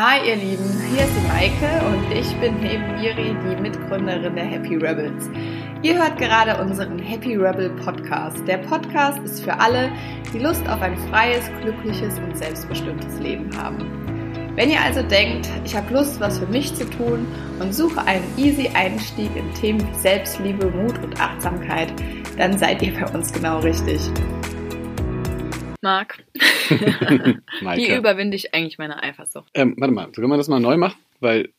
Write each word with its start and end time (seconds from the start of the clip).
Hi 0.00 0.28
ihr 0.28 0.36
Lieben, 0.36 0.80
hier 0.94 1.02
ist 1.02 1.12
die 1.16 1.26
Maike 1.26 1.84
und 1.86 2.12
ich 2.12 2.32
bin 2.36 2.60
neben 2.60 3.00
Miri 3.00 3.34
die 3.42 3.60
Mitgründerin 3.60 4.32
der 4.36 4.44
Happy 4.44 4.76
Rebels. 4.76 5.28
Ihr 5.82 5.98
hört 5.98 6.16
gerade 6.18 6.56
unseren 6.62 7.00
Happy 7.00 7.34
Rebel 7.34 7.70
Podcast. 7.70 8.46
Der 8.46 8.58
Podcast 8.58 9.18
ist 9.24 9.42
für 9.42 9.58
alle, 9.58 9.90
die 10.32 10.38
Lust 10.38 10.68
auf 10.68 10.80
ein 10.82 10.96
freies, 11.10 11.50
glückliches 11.62 12.16
und 12.20 12.38
selbstbestimmtes 12.38 13.18
Leben 13.18 13.50
haben. 13.60 14.54
Wenn 14.54 14.70
ihr 14.70 14.80
also 14.80 15.02
denkt, 15.02 15.48
ich 15.64 15.74
habe 15.74 15.92
Lust, 15.92 16.20
was 16.20 16.38
für 16.38 16.46
mich 16.46 16.72
zu 16.76 16.88
tun 16.88 17.26
und 17.58 17.74
suche 17.74 18.00
einen 18.06 18.22
easy 18.36 18.68
Einstieg 18.68 19.34
in 19.34 19.52
Themen 19.54 19.80
wie 19.80 19.98
Selbstliebe, 19.98 20.70
Mut 20.70 21.02
und 21.02 21.20
Achtsamkeit, 21.20 21.92
dann 22.36 22.56
seid 22.56 22.82
ihr 22.82 22.94
bei 22.94 23.12
uns 23.12 23.32
genau 23.32 23.58
richtig. 23.58 24.00
Marc, 25.80 26.24
wie 26.70 27.94
überwinde 27.96 28.36
ich 28.36 28.54
eigentlich 28.54 28.78
meine 28.78 29.02
Eifersucht? 29.02 29.50
Ähm, 29.54 29.74
warte 29.78 29.94
mal, 29.94 30.10
können 30.12 30.28
wir 30.28 30.36
das 30.36 30.48
mal 30.48 30.60
neu 30.60 30.76
machen? 30.76 30.98
Weil, 31.20 31.50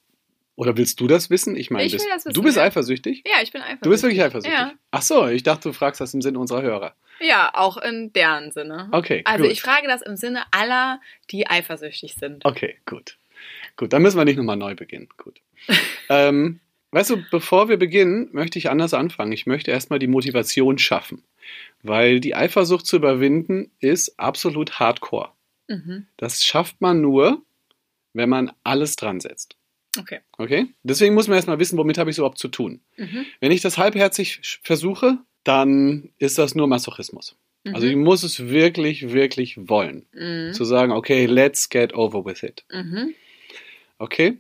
oder 0.55 0.75
willst 0.77 0.99
du 0.99 1.07
das 1.07 1.29
wissen? 1.29 1.55
Ich 1.55 1.71
meine, 1.71 1.89
bist- 1.89 2.07
du 2.25 2.41
bist 2.43 2.57
eifersüchtig? 2.57 3.23
Ja, 3.25 3.41
ich 3.41 3.51
bin 3.51 3.61
eifersüchtig. 3.61 3.83
Du 3.83 3.89
bist 3.89 4.03
wirklich 4.03 4.21
eifersüchtig? 4.21 4.59
Ja. 4.59 4.73
Ach 4.91 5.01
so, 5.01 5.27
ich 5.27 5.43
dachte, 5.43 5.69
du 5.69 5.73
fragst 5.73 6.01
das 6.01 6.13
im 6.13 6.21
Sinne 6.21 6.39
unserer 6.39 6.61
Hörer. 6.61 6.95
Ja, 7.21 7.51
auch 7.53 7.77
in 7.77 8.13
deren 8.13 8.51
Sinne. 8.51 8.89
Okay, 8.91 9.21
Also 9.25 9.43
gut. 9.43 9.51
ich 9.51 9.61
frage 9.61 9.87
das 9.87 10.01
im 10.01 10.15
Sinne 10.15 10.43
aller, 10.51 11.01
die 11.31 11.47
eifersüchtig 11.47 12.15
sind. 12.15 12.45
Okay, 12.45 12.77
gut. 12.85 13.17
Gut, 13.77 13.93
dann 13.93 14.01
müssen 14.01 14.17
wir 14.17 14.25
nicht 14.25 14.37
nochmal 14.37 14.57
neu 14.57 14.75
beginnen. 14.75 15.07
Gut. 15.17 15.39
ähm, 16.09 16.59
weißt 16.91 17.09
du, 17.11 17.23
bevor 17.31 17.69
wir 17.69 17.77
beginnen, 17.77 18.29
möchte 18.31 18.57
ich 18.59 18.69
anders 18.69 18.93
anfangen. 18.93 19.31
Ich 19.31 19.45
möchte 19.45 19.71
erstmal 19.71 19.99
die 19.99 20.07
Motivation 20.07 20.77
schaffen. 20.77 21.23
Weil 21.83 22.19
die 22.19 22.35
Eifersucht 22.35 22.85
zu 22.85 22.97
überwinden 22.97 23.71
ist 23.79 24.19
absolut 24.19 24.79
hardcore. 24.79 25.29
Mhm. 25.67 26.07
Das 26.17 26.43
schafft 26.43 26.81
man 26.81 27.01
nur, 27.01 27.41
wenn 28.13 28.29
man 28.29 28.51
alles 28.63 28.95
dran 28.95 29.19
setzt. 29.19 29.55
Okay. 29.97 30.19
Okay? 30.37 30.67
Deswegen 30.83 31.13
muss 31.15 31.27
man 31.27 31.35
erstmal 31.35 31.59
wissen, 31.59 31.77
womit 31.77 31.97
habe 31.97 32.09
ich 32.09 32.15
es 32.15 32.17
überhaupt 32.17 32.37
zu 32.37 32.47
tun. 32.49 32.81
Mhm. 32.97 33.25
Wenn 33.39 33.51
ich 33.51 33.61
das 33.61 33.77
halbherzig 33.77 34.59
versuche, 34.63 35.17
dann 35.43 36.09
ist 36.17 36.37
das 36.37 36.53
nur 36.55 36.67
Masochismus. 36.67 37.35
Also 37.65 37.87
ich 37.87 37.95
Mhm. 37.95 38.03
muss 38.03 38.23
es 38.23 38.47
wirklich, 38.49 39.11
wirklich 39.11 39.57
wollen. 39.69 40.05
Mhm. 40.13 40.53
Zu 40.53 40.63
sagen, 40.65 40.91
okay, 40.91 41.25
let's 41.25 41.69
get 41.69 41.93
over 41.93 42.25
with 42.25 42.43
it. 42.43 42.63
Mhm. 42.71 43.13
Okay? 43.97 44.37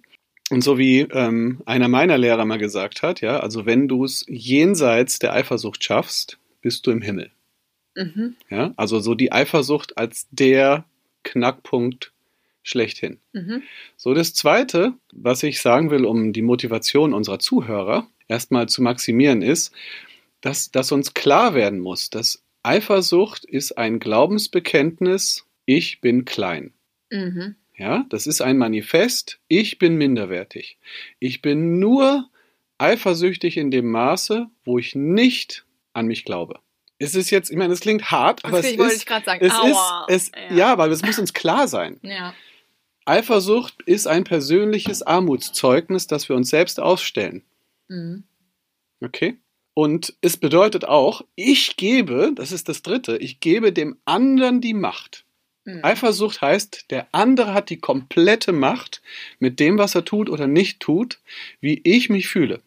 Und 0.51 0.63
so 0.63 0.77
wie 0.77 1.01
ähm, 1.01 1.61
einer 1.65 1.87
meiner 1.89 2.17
Lehrer 2.17 2.45
mal 2.45 2.57
gesagt 2.57 3.03
hat, 3.03 3.21
ja, 3.21 3.39
also 3.39 3.65
wenn 3.65 3.87
du 3.87 4.03
es 4.05 4.25
jenseits 4.27 5.19
der 5.19 5.33
Eifersucht 5.33 5.83
schaffst, 5.83 6.37
bist 6.61 6.85
du 6.87 6.91
im 6.91 7.01
Himmel. 7.01 7.31
Mhm. 7.95 8.35
Ja? 8.49 8.73
Also 8.77 8.99
so 8.99 9.15
die 9.15 9.31
Eifersucht 9.31 9.97
als 9.97 10.27
der 10.31 10.85
Knackpunkt 11.23 12.11
schlechthin. 12.63 13.19
Mhm. 13.33 13.63
So, 13.97 14.13
das 14.13 14.33
Zweite, 14.33 14.93
was 15.11 15.43
ich 15.43 15.61
sagen 15.61 15.91
will, 15.91 16.05
um 16.05 16.33
die 16.33 16.41
Motivation 16.41 17.13
unserer 17.13 17.39
Zuhörer 17.39 18.07
erstmal 18.27 18.69
zu 18.69 18.81
maximieren, 18.81 19.41
ist, 19.41 19.73
dass, 20.41 20.71
dass 20.71 20.91
uns 20.91 21.13
klar 21.13 21.53
werden 21.53 21.79
muss, 21.79 22.09
dass 22.09 22.43
Eifersucht 22.63 23.45
ist 23.45 23.77
ein 23.77 23.99
Glaubensbekenntnis, 23.99 25.45
ich 25.65 26.01
bin 26.01 26.25
klein. 26.25 26.73
Mhm. 27.09 27.55
Ja, 27.75 28.05
das 28.09 28.27
ist 28.27 28.41
ein 28.41 28.57
Manifest, 28.57 29.39
ich 29.47 29.79
bin 29.79 29.95
minderwertig. 29.95 30.77
Ich 31.19 31.41
bin 31.41 31.79
nur 31.79 32.29
eifersüchtig 32.77 33.57
in 33.57 33.71
dem 33.71 33.89
Maße, 33.89 34.47
wo 34.65 34.77
ich 34.77 34.95
nicht 34.95 35.65
an 35.93 36.07
mich 36.07 36.25
glaube. 36.25 36.59
Es 36.97 37.15
ist 37.15 37.29
jetzt, 37.29 37.49
ich 37.49 37.57
meine, 37.57 37.73
es 37.73 37.79
klingt 37.79 38.11
hart, 38.11 38.43
aber 38.43 38.59
es 38.59 38.77
wollte 38.77 38.93
ich 38.93 38.99
ist, 38.99 39.05
gerade 39.05 39.25
sagen. 39.25 39.45
es 39.45 39.53
Aua. 39.53 40.05
ist, 40.09 40.31
es, 40.35 40.55
ja, 40.55 40.73
aber 40.73 40.87
es 40.87 41.01
muss 41.01 41.17
uns 41.17 41.33
klar 41.33 41.67
sein. 41.67 41.99
Ja. 42.03 42.33
Eifersucht 43.05 43.81
ist 43.87 44.05
ein 44.05 44.23
persönliches 44.23 45.01
Armutszeugnis, 45.01 46.05
das 46.05 46.29
wir 46.29 46.35
uns 46.35 46.49
selbst 46.49 46.79
ausstellen. 46.79 47.43
Mhm. 47.87 48.23
Okay? 49.01 49.37
Und 49.73 50.13
es 50.21 50.37
bedeutet 50.37 50.85
auch, 50.85 51.23
ich 51.35 51.77
gebe, 51.77 52.33
das 52.35 52.51
ist 52.51 52.69
das 52.69 52.83
Dritte, 52.83 53.17
ich 53.17 53.39
gebe 53.39 53.71
dem 53.73 53.97
anderen 54.05 54.61
die 54.61 54.73
Macht. 54.75 55.25
Mhm. 55.63 55.79
Eifersucht 55.83 56.41
heißt, 56.41 56.91
der 56.91 57.07
andere 57.13 57.53
hat 57.53 57.69
die 57.69 57.79
komplette 57.79 58.51
Macht 58.51 59.01
mit 59.39 59.59
dem, 59.59 59.77
was 59.77 59.95
er 59.95 60.05
tut 60.05 60.29
oder 60.29 60.47
nicht 60.47 60.79
tut, 60.79 61.19
wie 61.61 61.81
ich 61.83 62.09
mich 62.09 62.27
fühle. 62.27 62.61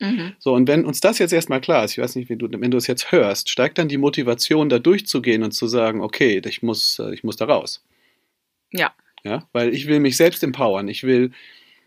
Mhm. 0.00 0.32
So, 0.38 0.54
und 0.54 0.66
wenn 0.68 0.84
uns 0.84 1.00
das 1.00 1.18
jetzt 1.18 1.32
erstmal 1.32 1.60
klar 1.60 1.84
ist, 1.84 1.92
ich 1.92 1.98
weiß 1.98 2.16
nicht, 2.16 2.28
wie 2.30 2.36
du, 2.36 2.48
wenn 2.50 2.70
du 2.70 2.78
es 2.78 2.86
jetzt 2.86 3.12
hörst, 3.12 3.50
steigt 3.50 3.78
dann 3.78 3.88
die 3.88 3.98
Motivation, 3.98 4.68
da 4.68 4.78
durchzugehen 4.78 5.42
und 5.42 5.52
zu 5.52 5.66
sagen, 5.66 6.00
okay, 6.00 6.40
ich 6.44 6.62
muss, 6.62 6.98
äh, 6.98 7.12
ich 7.14 7.22
muss 7.22 7.36
da 7.36 7.44
raus. 7.44 7.84
Ja. 8.72 8.92
Ja, 9.22 9.46
weil 9.52 9.74
ich 9.74 9.86
will 9.86 10.00
mich 10.00 10.16
selbst 10.16 10.42
empowern. 10.42 10.88
Ich 10.88 11.02
will, 11.02 11.32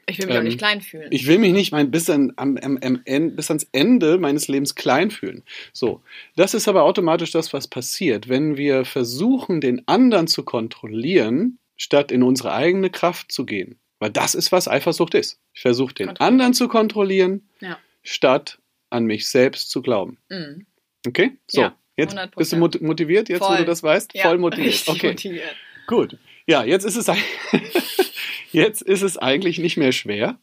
Ich 0.06 0.20
will 0.20 0.28
mich 0.28 0.36
auch 0.36 0.40
Ähm, 0.40 0.44
nicht 0.46 0.58
klein 0.60 0.82
fühlen. 0.82 1.08
ich 1.10 1.26
will 1.26 1.40
mich 1.40 1.54
nicht 1.54 1.72
mein, 1.72 1.90
bis, 1.90 2.08
an, 2.10 2.34
am, 2.36 2.58
am, 2.58 2.78
am, 2.84 3.02
Ende- 3.06 3.36
bis 3.36 3.50
ans 3.50 3.68
Ende 3.72 4.20
meines 4.20 4.48
Lebens 4.48 4.76
klein 4.76 5.10
fühlen. 5.10 5.42
So, 5.72 6.02
das 6.36 6.54
ist 6.54 6.68
aber 6.68 6.84
automatisch 6.84 7.32
das, 7.32 7.52
was 7.54 7.68
passiert, 7.68 8.30
wenn 8.30 8.58
wir 8.58 8.86
versuchen, 8.86 9.62
den 9.62 9.88
anderen 9.88 10.28
zu 10.28 10.44
kontrollieren, 10.44 11.58
statt 11.78 12.12
in 12.12 12.22
unsere 12.22 12.54
eigene 12.54 12.90
Kraft 12.92 13.32
zu 13.32 13.46
gehen. 13.46 13.80
Weil 13.98 14.12
das 14.12 14.36
ist, 14.36 14.52
was 14.52 14.68
Eifersucht 14.68 15.16
ist. 15.16 15.40
Ich 15.54 15.62
versuche 15.62 15.94
den 15.96 16.10
anderen 16.18 16.54
zu 16.54 16.68
kontrollieren, 16.68 17.48
Ja. 17.62 17.80
Statt 18.04 18.60
an 18.90 19.06
mich 19.06 19.28
selbst 19.28 19.70
zu 19.72 19.82
glauben. 19.82 20.18
Mhm. 20.30 20.66
Okay? 21.08 21.32
So, 21.48 21.62
Ja, 21.62 21.76
jetzt 21.98 22.14
100%. 22.16 22.36
bist 22.38 22.52
du 22.54 22.58
mot- 22.58 22.82
motiviert, 22.82 23.30
jetzt 23.30 23.42
wo 23.42 23.46
Voll. 23.48 23.58
du 23.58 23.66
das 23.66 23.82
weißt? 23.84 24.14
Ja, 24.14 24.24
Voll 24.24 24.38
motiviert. 24.38 24.84
Okay, 24.88 25.10
motiviert. 25.10 25.56
gut. 25.88 26.18
Ja, 26.46 26.64
jetzt 26.64 26.84
ist 26.84 26.96
es 26.98 27.08
jetzt 28.52 28.82
ist 28.82 29.02
es 29.02 29.18
eigentlich 29.18 29.58
nicht 29.60 29.78
mehr 29.78 29.92
schwer. 29.92 30.38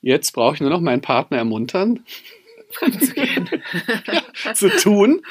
Jetzt 0.00 0.32
brauche 0.32 0.54
ich 0.54 0.60
nur 0.60 0.70
noch 0.70 0.80
meinen 0.80 1.00
Partner 1.00 1.38
ermuntern, 1.38 2.04
gehen. 3.14 3.48
zu 4.54 4.68
tun, 4.70 5.22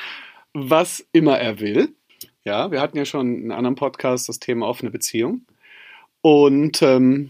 was 0.53 1.05
immer 1.13 1.37
er 1.39 1.59
will. 1.59 1.93
Ja, 2.43 2.71
wir 2.71 2.81
hatten 2.81 2.97
ja 2.97 3.05
schon 3.05 3.27
in 3.35 3.41
einem 3.43 3.51
anderen 3.51 3.75
Podcast 3.75 4.27
das 4.29 4.39
Thema 4.39 4.67
offene 4.67 4.89
Beziehung. 4.91 5.45
Und, 6.21 6.81
ähm, 6.81 7.29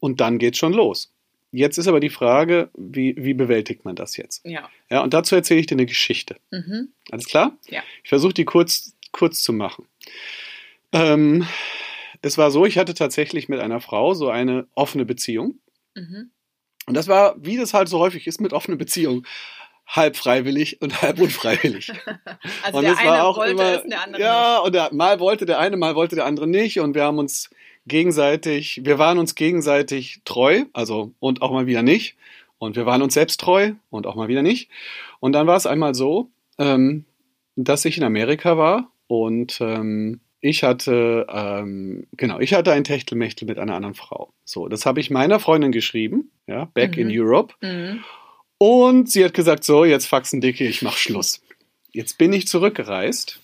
und 0.00 0.20
dann 0.20 0.38
geht's 0.38 0.58
schon 0.58 0.72
los. 0.72 1.13
Jetzt 1.54 1.78
ist 1.78 1.86
aber 1.86 2.00
die 2.00 2.10
Frage, 2.10 2.68
wie, 2.76 3.14
wie 3.16 3.32
bewältigt 3.32 3.84
man 3.84 3.94
das 3.94 4.16
jetzt? 4.16 4.44
ja. 4.44 4.68
Ja, 4.90 5.02
und 5.02 5.14
dazu 5.14 5.36
erzähle 5.36 5.60
ich 5.60 5.66
dir 5.66 5.76
eine 5.76 5.86
Geschichte. 5.86 6.36
Mhm. 6.50 6.88
Alles 7.10 7.26
klar? 7.26 7.56
Ja. 7.68 7.82
Ich 8.02 8.08
versuche 8.08 8.34
die 8.34 8.44
kurz, 8.44 8.96
kurz 9.12 9.42
zu 9.42 9.52
machen. 9.52 9.86
Ähm, 10.92 11.46
es 12.22 12.38
war 12.38 12.50
so, 12.50 12.66
ich 12.66 12.76
hatte 12.76 12.94
tatsächlich 12.94 13.48
mit 13.48 13.60
einer 13.60 13.80
Frau 13.80 14.14
so 14.14 14.30
eine 14.30 14.66
offene 14.74 15.04
Beziehung. 15.04 15.60
Mhm. 15.94 16.30
Und 16.86 16.94
das 16.94 17.06
war, 17.06 17.36
wie 17.38 17.56
das 17.56 17.72
halt 17.72 17.88
so 17.88 18.00
häufig 18.00 18.26
ist 18.26 18.40
mit 18.40 18.52
offenen 18.52 18.76
Beziehungen, 18.76 19.24
halb 19.86 20.16
freiwillig 20.16 20.82
und 20.82 21.02
halb 21.02 21.20
unfreiwillig. 21.20 21.92
Also 22.62 22.78
und 22.78 22.84
der 22.84 22.98
eine 22.98 23.08
war 23.08 23.24
auch 23.24 23.36
wollte 23.36 23.52
immer, 23.52 23.74
es 23.74 23.88
der 23.88 24.02
andere 24.02 24.22
ja, 24.22 24.58
und 24.58 24.74
der, 24.74 24.92
mal 24.92 25.20
wollte 25.20 25.46
der 25.46 25.58
eine, 25.58 25.76
mal 25.76 25.94
wollte 25.94 26.16
der 26.16 26.24
andere 26.24 26.46
nicht. 26.46 26.80
Und 26.80 26.94
wir 26.94 27.04
haben 27.04 27.18
uns 27.18 27.50
gegenseitig, 27.86 28.80
wir 28.84 28.98
waren 28.98 29.18
uns 29.18 29.34
gegenseitig 29.34 30.20
treu, 30.24 30.64
also 30.72 31.12
und 31.20 31.42
auch 31.42 31.52
mal 31.52 31.66
wieder 31.66 31.82
nicht. 31.82 32.16
Und 32.58 32.76
wir 32.76 32.86
waren 32.86 33.02
uns 33.02 33.14
selbst 33.14 33.40
treu 33.40 33.72
und 33.90 34.06
auch 34.06 34.14
mal 34.14 34.28
wieder 34.28 34.42
nicht. 34.42 34.70
Und 35.20 35.32
dann 35.32 35.46
war 35.46 35.56
es 35.56 35.66
einmal 35.66 35.94
so, 35.94 36.30
ähm, 36.58 37.04
dass 37.56 37.84
ich 37.84 37.98
in 37.98 38.04
Amerika 38.04 38.56
war 38.56 38.90
und 39.06 39.58
ähm, 39.60 40.20
ich 40.40 40.62
hatte, 40.62 41.26
ähm, 41.30 42.06
genau, 42.16 42.38
ich 42.38 42.52
hatte 42.54 42.72
ein 42.72 42.84
Techtelmechtel 42.84 43.46
mit 43.46 43.58
einer 43.58 43.74
anderen 43.74 43.94
Frau. 43.94 44.32
So, 44.44 44.68
das 44.68 44.84
habe 44.86 45.00
ich 45.00 45.10
meiner 45.10 45.40
Freundin 45.40 45.72
geschrieben, 45.72 46.30
ja, 46.46 46.66
back 46.74 46.96
in 46.98 47.08
Mhm. 47.08 47.14
Europe. 47.16 47.54
nicht. 47.60 47.72
Mhm. 47.72 48.04
Und 48.58 49.10
sie 49.10 49.24
hat 49.24 49.34
gesagt, 49.34 49.64
so, 49.64 49.84
jetzt 49.84 50.06
faxen 50.06 50.40
dicke, 50.40 50.64
ich 50.66 50.82
mach 50.82 50.96
Schluss. 50.96 51.42
Jetzt 51.92 52.18
bin 52.18 52.32
ich 52.32 52.46
zurückgereist 52.46 53.40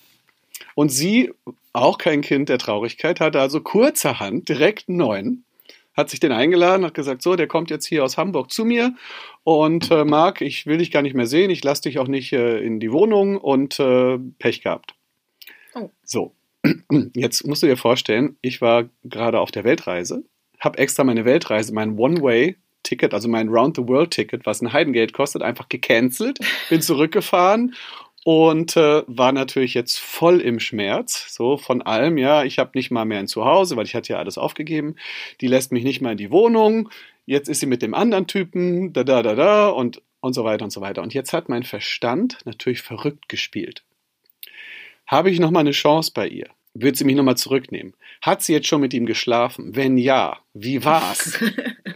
und 0.74 0.90
sie, 0.90 1.32
auch 1.72 1.98
kein 1.98 2.20
Kind 2.20 2.48
der 2.48 2.58
Traurigkeit, 2.58 3.20
hatte 3.20 3.40
also 3.40 3.60
kurzerhand 3.60 4.48
direkt 4.48 4.88
einen 4.88 4.98
neuen, 4.98 5.44
hat 5.94 6.10
sich 6.10 6.20
den 6.20 6.32
eingeladen, 6.32 6.84
hat 6.84 6.94
gesagt, 6.94 7.22
so, 7.22 7.36
der 7.36 7.46
kommt 7.46 7.70
jetzt 7.70 7.86
hier 7.86 8.04
aus 8.04 8.16
Hamburg 8.16 8.50
zu 8.50 8.64
mir 8.64 8.94
und 9.44 9.90
äh, 9.90 10.04
Marc, 10.04 10.40
ich 10.40 10.66
will 10.66 10.78
dich 10.78 10.90
gar 10.90 11.02
nicht 11.02 11.14
mehr 11.14 11.26
sehen, 11.26 11.50
ich 11.50 11.62
lasse 11.62 11.82
dich 11.82 11.98
auch 11.98 12.08
nicht 12.08 12.32
äh, 12.32 12.58
in 12.58 12.80
die 12.80 12.92
Wohnung 12.92 13.36
und 13.36 13.78
äh, 13.78 14.18
Pech 14.38 14.62
gehabt. 14.62 14.94
Oh. 15.74 15.90
So, 16.02 16.34
jetzt 17.14 17.46
musst 17.46 17.62
du 17.62 17.66
dir 17.66 17.76
vorstellen, 17.76 18.36
ich 18.42 18.60
war 18.60 18.88
gerade 19.04 19.40
auf 19.40 19.50
der 19.50 19.64
Weltreise, 19.64 20.24
habe 20.58 20.78
extra 20.78 21.04
meine 21.04 21.24
Weltreise, 21.24 21.72
mein 21.72 21.98
One-Way 21.98 22.56
Ticket, 22.82 23.12
also 23.12 23.28
mein 23.28 23.48
Round-the-World-Ticket, 23.48 24.46
was 24.46 24.62
ein 24.62 24.72
Heidengeld 24.72 25.12
kostet, 25.12 25.42
einfach 25.42 25.68
gecancelt, 25.68 26.38
bin 26.70 26.80
zurückgefahren 26.80 27.74
und 28.24 28.76
äh, 28.76 29.02
war 29.06 29.32
natürlich 29.32 29.74
jetzt 29.74 29.98
voll 29.98 30.40
im 30.40 30.60
Schmerz, 30.60 31.34
so 31.34 31.56
von 31.56 31.82
allem, 31.82 32.18
ja, 32.18 32.44
ich 32.44 32.58
habe 32.58 32.72
nicht 32.74 32.90
mal 32.90 33.04
mehr 33.04 33.18
ein 33.18 33.28
Zuhause, 33.28 33.76
weil 33.76 33.86
ich 33.86 33.94
hatte 33.94 34.12
ja 34.12 34.18
alles 34.18 34.36
aufgegeben, 34.36 34.96
die 35.40 35.46
lässt 35.46 35.72
mich 35.72 35.84
nicht 35.84 36.00
mal 36.00 36.12
in 36.12 36.18
die 36.18 36.30
Wohnung, 36.30 36.90
jetzt 37.24 37.48
ist 37.48 37.60
sie 37.60 37.66
mit 37.66 37.82
dem 37.82 37.94
anderen 37.94 38.26
Typen, 38.26 38.92
da, 38.92 39.04
da, 39.04 39.22
da, 39.22 39.34
da 39.34 39.68
und, 39.68 40.02
und 40.20 40.34
so 40.34 40.44
weiter 40.44 40.64
und 40.64 40.70
so 40.70 40.80
weiter. 40.80 41.02
Und 41.02 41.14
jetzt 41.14 41.32
hat 41.32 41.48
mein 41.48 41.62
Verstand 41.62 42.38
natürlich 42.44 42.82
verrückt 42.82 43.28
gespielt. 43.28 43.84
Habe 45.06 45.30
ich 45.30 45.40
noch 45.40 45.50
mal 45.50 45.60
eine 45.60 45.70
Chance 45.70 46.12
bei 46.14 46.28
ihr? 46.28 46.48
Wird 46.74 46.96
sie 46.96 47.04
mich 47.04 47.16
nochmal 47.16 47.36
zurücknehmen? 47.36 47.94
Hat 48.20 48.42
sie 48.42 48.52
jetzt 48.52 48.68
schon 48.68 48.80
mit 48.80 48.94
ihm 48.94 49.06
geschlafen? 49.06 49.74
Wenn 49.74 49.96
ja, 49.96 50.38
wie 50.54 50.84
war's? 50.84 51.38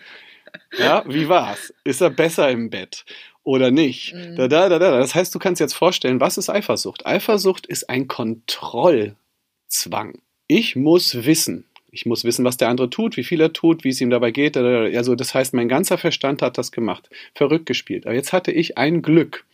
ja, 0.79 1.05
wie 1.07 1.29
war's? 1.29 1.73
Ist 1.85 2.01
er 2.01 2.11
besser 2.11 2.51
im 2.51 2.71
Bett? 2.71 3.05
Oder 3.45 3.71
nicht. 3.71 4.15
Mhm. 4.15 4.37
Da, 4.37 4.49
da, 4.49 4.69
da, 4.69 4.79
da. 4.79 4.99
Das 4.99 5.15
heißt, 5.15 5.35
du 5.35 5.39
kannst 5.39 5.61
jetzt 5.61 5.75
vorstellen, 5.75 6.21
was 6.21 6.39
ist 6.39 6.51
Eifersucht? 6.51 7.07
Eifersucht 7.07 7.67
ist 7.67 7.89
ein 7.89 8.09
Kontrollzwang. 8.09 10.19
Ich 10.49 10.75
muss 10.75 11.25
wissen. 11.25 11.67
Ich 11.91 12.07
muss 12.07 12.25
wissen, 12.25 12.45
was 12.45 12.57
der 12.57 12.69
andere 12.69 12.91
tut, 12.91 13.17
wie 13.17 13.23
viel 13.23 13.41
er 13.41 13.53
tut, 13.53 13.85
wie 13.85 13.91
es 13.91 14.01
ihm 14.01 14.11
dabei 14.11 14.33
geht. 14.33 14.57
Also 14.57 15.15
das 15.15 15.33
heißt, 15.33 15.55
mein 15.55 15.69
ganzer 15.69 15.97
Verstand 15.97 16.43
hat 16.43 16.59
das 16.59 16.73
gemacht, 16.73 17.09
verrückt 17.35 17.67
gespielt. 17.67 18.07
Aber 18.07 18.17
jetzt 18.17 18.33
hatte 18.33 18.51
ich 18.51 18.77
ein 18.77 19.01
Glück. 19.01 19.45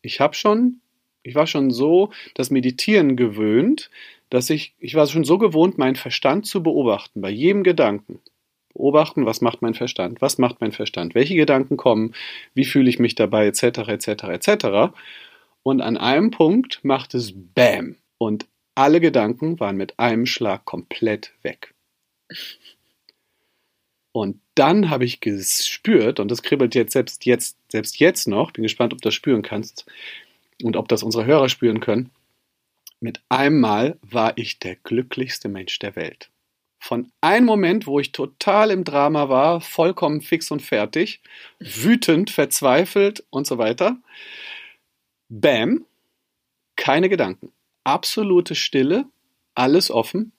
Ich 0.00 0.20
habe 0.20 0.34
schon, 0.34 0.78
ich 1.24 1.34
war 1.34 1.48
schon 1.48 1.72
so 1.72 2.10
das 2.34 2.50
Meditieren 2.50 3.16
gewöhnt, 3.16 3.90
dass 4.30 4.48
ich, 4.48 4.74
ich 4.78 4.94
war 4.94 5.08
schon 5.08 5.24
so 5.24 5.38
gewohnt, 5.38 5.76
meinen 5.76 5.96
Verstand 5.96 6.46
zu 6.46 6.62
beobachten 6.62 7.20
bei 7.20 7.30
jedem 7.30 7.64
Gedanken 7.64 8.20
beobachten, 8.72 9.26
was 9.26 9.40
macht 9.40 9.62
mein 9.62 9.74
Verstand, 9.74 10.20
was 10.20 10.38
macht 10.38 10.60
mein 10.60 10.72
Verstand, 10.72 11.14
welche 11.14 11.34
Gedanken 11.34 11.76
kommen, 11.76 12.14
wie 12.54 12.64
fühle 12.64 12.88
ich 12.88 12.98
mich 12.98 13.14
dabei, 13.14 13.46
etc., 13.46 13.88
etc., 13.88 14.08
etc. 14.24 14.94
Und 15.62 15.80
an 15.80 15.96
einem 15.96 16.30
Punkt 16.30 16.80
macht 16.82 17.14
es 17.14 17.32
Bam 17.34 17.96
und 18.18 18.46
alle 18.74 19.00
Gedanken 19.00 19.58
waren 19.58 19.76
mit 19.76 19.98
einem 19.98 20.26
Schlag 20.26 20.64
komplett 20.64 21.32
weg. 21.42 21.74
Und 24.12 24.40
dann 24.54 24.90
habe 24.90 25.04
ich 25.04 25.20
gespürt, 25.20 26.20
und 26.20 26.30
das 26.30 26.42
kribbelt 26.42 26.74
jetzt 26.74 26.92
selbst 26.92 27.24
jetzt, 27.24 27.56
selbst 27.70 27.98
jetzt 27.98 28.26
noch, 28.26 28.52
bin 28.52 28.62
gespannt, 28.62 28.92
ob 28.92 29.00
du 29.00 29.08
das 29.08 29.14
spüren 29.14 29.42
kannst 29.42 29.86
und 30.62 30.76
ob 30.76 30.88
das 30.88 31.02
unsere 31.02 31.24
Hörer 31.24 31.48
spüren 31.48 31.80
können. 31.80 32.10
Mit 33.00 33.20
einem 33.28 33.60
Mal 33.60 33.98
war 34.02 34.36
ich 34.36 34.58
der 34.58 34.76
glücklichste 34.76 35.48
Mensch 35.48 35.78
der 35.78 35.94
Welt 35.94 36.30
von 36.78 37.10
einem 37.20 37.46
Moment, 37.46 37.86
wo 37.86 37.98
ich 38.00 38.12
total 38.12 38.70
im 38.70 38.84
Drama 38.84 39.28
war, 39.28 39.60
vollkommen 39.60 40.20
fix 40.20 40.50
und 40.50 40.62
fertig, 40.62 41.20
wütend, 41.58 42.30
verzweifelt 42.30 43.24
und 43.30 43.46
so 43.46 43.58
weiter. 43.58 43.98
Bam, 45.28 45.84
keine 46.76 47.08
Gedanken. 47.08 47.52
Absolute 47.84 48.54
Stille, 48.54 49.06
alles 49.54 49.90
offen. 49.90 50.32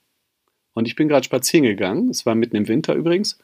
Und 0.73 0.87
ich 0.87 0.95
bin 0.95 1.09
gerade 1.09 1.25
spazieren 1.25 1.65
gegangen, 1.65 2.09
es 2.09 2.25
war 2.25 2.35
mitten 2.35 2.55
im 2.55 2.67
Winter 2.67 2.93
übrigens. 2.93 3.37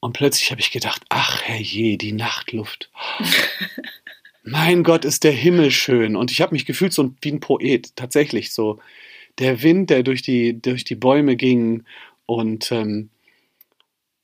Und 0.00 0.12
plötzlich 0.12 0.50
habe 0.50 0.60
ich 0.60 0.70
gedacht, 0.70 1.02
ach 1.08 1.42
herrje, 1.42 1.98
die 1.98 2.12
Nachtluft. 2.12 2.90
mein 4.42 4.84
Gott, 4.84 5.04
ist 5.04 5.24
der 5.24 5.32
Himmel 5.32 5.70
schön. 5.70 6.16
Und 6.16 6.30
ich 6.30 6.40
habe 6.40 6.54
mich 6.54 6.64
gefühlt 6.64 6.92
so 6.92 7.12
wie 7.20 7.32
ein 7.32 7.40
Poet, 7.40 7.94
tatsächlich 7.96 8.52
so 8.52 8.78
der 9.38 9.62
Wind, 9.62 9.90
der 9.90 10.02
durch 10.02 10.22
die, 10.22 10.60
durch 10.60 10.84
die 10.84 10.94
Bäume 10.94 11.36
ging 11.36 11.84
und 12.26 12.72
ähm, 12.72 13.10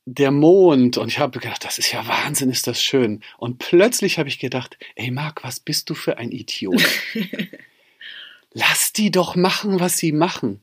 der 0.04 0.30
Mond. 0.30 0.98
Und 0.98 1.08
ich 1.08 1.18
habe 1.18 1.38
gedacht, 1.38 1.64
das 1.64 1.78
ist 1.78 1.92
ja 1.92 2.06
Wahnsinn, 2.06 2.50
ist 2.50 2.66
das 2.66 2.82
schön. 2.82 3.22
Und 3.38 3.58
plötzlich 3.58 4.18
habe 4.18 4.28
ich 4.28 4.38
gedacht, 4.38 4.78
ey 4.96 5.10
Marc, 5.10 5.44
was 5.44 5.60
bist 5.60 5.90
du 5.90 5.94
für 5.94 6.18
ein 6.18 6.32
Idiot? 6.32 6.82
Lass 8.52 8.92
die 8.92 9.10
doch 9.10 9.36
machen, 9.36 9.80
was 9.80 9.96
sie 9.96 10.12
machen. 10.12 10.60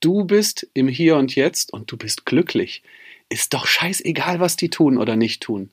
Du 0.00 0.24
bist 0.24 0.68
im 0.74 0.88
Hier 0.88 1.16
und 1.16 1.34
Jetzt 1.34 1.72
und 1.72 1.90
du 1.90 1.96
bist 1.96 2.24
glücklich. 2.24 2.82
Ist 3.28 3.54
doch 3.54 3.66
scheißegal, 3.66 4.40
was 4.40 4.56
die 4.56 4.70
tun 4.70 4.96
oder 4.96 5.16
nicht 5.16 5.42
tun. 5.42 5.70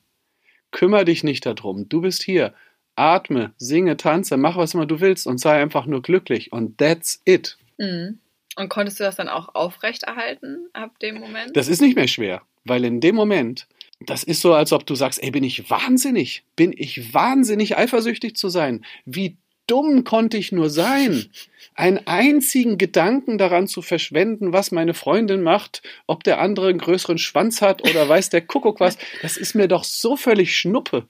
Kümmer 0.72 1.04
dich 1.04 1.24
nicht 1.24 1.46
darum. 1.46 1.88
Du 1.88 2.00
bist 2.00 2.22
hier. 2.22 2.54
Atme, 2.96 3.52
singe, 3.58 3.96
tanze, 3.96 4.36
mach 4.36 4.56
was 4.56 4.74
immer 4.74 4.86
du 4.86 5.00
willst 5.00 5.26
und 5.26 5.38
sei 5.38 5.60
einfach 5.60 5.86
nur 5.86 6.02
glücklich. 6.02 6.52
Und 6.52 6.78
that's 6.78 7.20
it. 7.24 7.56
Mhm. 7.78 8.20
Und 8.56 8.68
konntest 8.70 8.98
du 8.98 9.04
das 9.04 9.16
dann 9.16 9.28
auch 9.28 9.54
aufrechterhalten 9.54 10.68
ab 10.72 10.98
dem 11.00 11.20
Moment? 11.20 11.56
Das 11.56 11.68
ist 11.68 11.82
nicht 11.82 11.96
mehr 11.96 12.08
schwer, 12.08 12.42
weil 12.64 12.84
in 12.84 13.00
dem 13.00 13.14
Moment, 13.14 13.66
das 14.00 14.24
ist 14.24 14.40
so, 14.40 14.54
als 14.54 14.72
ob 14.72 14.86
du 14.86 14.94
sagst, 14.94 15.22
ey, 15.22 15.30
bin 15.30 15.44
ich 15.44 15.70
wahnsinnig, 15.70 16.44
bin 16.56 16.72
ich 16.76 17.12
wahnsinnig 17.12 17.76
eifersüchtig 17.76 18.34
zu 18.34 18.48
sein. 18.48 18.84
Wie 19.04 19.36
dumm 19.66 20.04
konnte 20.04 20.36
ich 20.36 20.52
nur 20.52 20.70
sein, 20.70 21.26
einen 21.74 22.06
einzigen 22.06 22.78
Gedanken 22.78 23.36
daran 23.36 23.66
zu 23.66 23.82
verschwenden, 23.82 24.52
was 24.52 24.70
meine 24.70 24.94
Freundin 24.94 25.42
macht, 25.42 25.82
ob 26.06 26.24
der 26.24 26.40
andere 26.40 26.68
einen 26.68 26.78
größeren 26.78 27.18
Schwanz 27.18 27.60
hat 27.60 27.82
oder 27.88 28.08
weiß 28.08 28.30
der 28.30 28.42
Kuckuck 28.42 28.80
was, 28.80 28.96
das 29.22 29.36
ist 29.36 29.54
mir 29.54 29.68
doch 29.68 29.84
so 29.84 30.16
völlig 30.16 30.56
Schnuppe. 30.56 31.06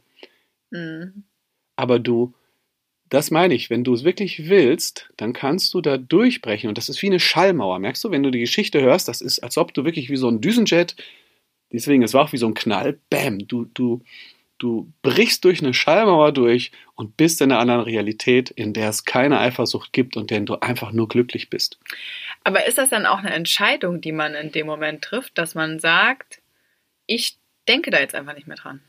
Mhm. 0.70 1.24
Aber 1.76 1.98
du 1.98 2.34
das 3.08 3.30
meine 3.30 3.54
ich, 3.54 3.70
wenn 3.70 3.84
du 3.84 3.94
es 3.94 4.04
wirklich 4.04 4.48
willst, 4.48 5.10
dann 5.16 5.32
kannst 5.32 5.72
du 5.74 5.80
da 5.80 5.96
durchbrechen. 5.96 6.68
Und 6.68 6.78
das 6.78 6.88
ist 6.88 7.02
wie 7.02 7.06
eine 7.06 7.20
Schallmauer. 7.20 7.78
Merkst 7.78 8.02
du, 8.04 8.10
wenn 8.10 8.22
du 8.22 8.30
die 8.30 8.40
Geschichte 8.40 8.80
hörst, 8.80 9.08
das 9.08 9.20
ist, 9.20 9.40
als 9.40 9.58
ob 9.58 9.72
du 9.74 9.84
wirklich 9.84 10.10
wie 10.10 10.16
so 10.16 10.28
ein 10.28 10.40
Düsenjet, 10.40 10.96
deswegen, 11.72 12.02
es 12.02 12.14
war 12.14 12.24
auch 12.24 12.32
wie 12.32 12.38
so 12.38 12.46
ein 12.46 12.54
Knall, 12.54 12.98
bam, 13.10 13.46
du, 13.46 13.66
du, 13.66 14.02
du 14.58 14.92
brichst 15.02 15.44
durch 15.44 15.60
eine 15.60 15.74
Schallmauer 15.74 16.32
durch 16.32 16.72
und 16.94 17.16
bist 17.16 17.40
in 17.40 17.52
einer 17.52 17.60
anderen 17.60 17.82
Realität, 17.82 18.50
in 18.50 18.72
der 18.72 18.88
es 18.88 19.04
keine 19.04 19.38
Eifersucht 19.38 19.92
gibt 19.92 20.16
und 20.16 20.32
in 20.32 20.46
der 20.46 20.56
du 20.56 20.62
einfach 20.62 20.92
nur 20.92 21.08
glücklich 21.08 21.48
bist. 21.50 21.78
Aber 22.42 22.66
ist 22.66 22.78
das 22.78 22.90
dann 22.90 23.06
auch 23.06 23.18
eine 23.18 23.34
Entscheidung, 23.34 24.00
die 24.00 24.12
man 24.12 24.34
in 24.34 24.52
dem 24.52 24.66
Moment 24.66 25.02
trifft, 25.02 25.38
dass 25.38 25.54
man 25.54 25.78
sagt, 25.78 26.40
ich 27.06 27.38
denke 27.68 27.90
da 27.90 28.00
jetzt 28.00 28.14
einfach 28.14 28.34
nicht 28.34 28.46
mehr 28.46 28.56
dran? 28.56 28.80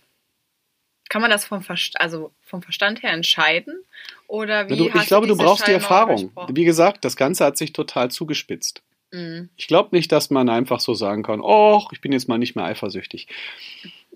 Kann 1.09 1.21
man 1.21 1.31
das 1.31 1.45
vom, 1.45 1.61
Verst 1.61 1.99
also 1.99 2.31
vom 2.41 2.61
Verstand 2.61 3.03
her 3.03 3.11
entscheiden? 3.11 3.83
Oder 4.27 4.69
wie 4.69 4.77
du, 4.77 4.87
ich 4.87 5.07
glaube, 5.07 5.27
du 5.27 5.37
brauchst 5.37 5.67
die 5.67 5.71
Erfahrung. 5.71 6.31
Wie 6.49 6.65
gesagt, 6.65 7.05
das 7.05 7.15
Ganze 7.15 7.45
hat 7.45 7.57
sich 7.57 7.73
total 7.73 8.11
zugespitzt. 8.11 8.81
Mhm. 9.11 9.49
Ich 9.55 9.67
glaube 9.67 9.95
nicht, 9.95 10.11
dass 10.11 10.29
man 10.29 10.49
einfach 10.49 10.79
so 10.79 10.93
sagen 10.93 11.23
kann, 11.23 11.41
oh, 11.41 11.81
ich 11.91 12.01
bin 12.01 12.11
jetzt 12.11 12.27
mal 12.27 12.37
nicht 12.37 12.55
mehr 12.55 12.65
eifersüchtig. 12.65 13.27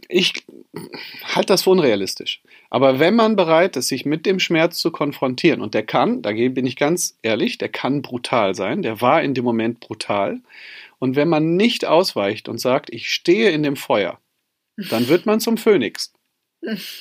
Ich 0.10 0.34
halte 1.24 1.48
das 1.48 1.64
für 1.64 1.70
unrealistisch. 1.70 2.42
Aber 2.70 3.00
wenn 3.00 3.16
man 3.16 3.36
bereit 3.36 3.78
ist, 3.78 3.88
sich 3.88 4.06
mit 4.06 4.26
dem 4.26 4.40
Schmerz 4.40 4.80
zu 4.80 4.92
konfrontieren, 4.92 5.62
und 5.62 5.74
der 5.74 5.86
kann, 5.86 6.22
da 6.22 6.32
bin 6.32 6.66
ich 6.66 6.76
ganz 6.76 7.18
ehrlich, 7.22 7.58
der 7.58 7.70
kann 7.70 8.02
brutal 8.02 8.56
sein, 8.56 8.82
der 8.82 9.00
war 9.00 9.22
in 9.22 9.34
dem 9.34 9.46
Moment 9.46 9.80
brutal. 9.80 10.42
Und 11.00 11.16
wenn 11.16 11.30
man 11.30 11.56
nicht 11.56 11.86
ausweicht 11.86 12.50
und 12.50 12.60
sagt, 12.60 12.92
ich 12.92 13.10
stehe 13.14 13.52
in 13.52 13.64
dem 13.64 13.76
Feuer, 13.76 14.20
dann 14.90 15.08
wird 15.08 15.26
man 15.26 15.40
zum 15.40 15.58
Phönix. 15.58 16.14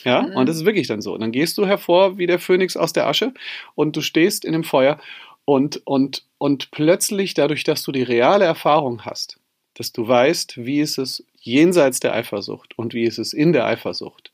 Ja, 0.04 0.20
und 0.20 0.48
das 0.48 0.56
ist 0.56 0.64
wirklich 0.64 0.86
dann 0.86 1.02
so. 1.02 1.12
Und 1.14 1.20
dann 1.20 1.32
gehst 1.32 1.58
du 1.58 1.66
hervor 1.66 2.18
wie 2.18 2.26
der 2.26 2.38
Phönix 2.38 2.76
aus 2.76 2.92
der 2.92 3.06
Asche 3.06 3.34
und 3.74 3.96
du 3.96 4.00
stehst 4.00 4.44
in 4.44 4.52
dem 4.52 4.64
Feuer 4.64 4.98
und, 5.44 5.82
und, 5.86 6.24
und 6.38 6.70
plötzlich, 6.70 7.34
dadurch, 7.34 7.64
dass 7.64 7.82
du 7.82 7.92
die 7.92 8.02
reale 8.02 8.44
Erfahrung 8.44 9.04
hast, 9.04 9.38
dass 9.74 9.92
du 9.92 10.06
weißt, 10.06 10.64
wie 10.64 10.80
ist 10.80 10.98
es 10.98 11.24
jenseits 11.40 12.00
der 12.00 12.14
Eifersucht 12.14 12.78
und 12.78 12.94
wie 12.94 13.04
ist 13.04 13.18
es 13.18 13.32
in 13.32 13.52
der 13.52 13.66
Eifersucht, 13.66 14.30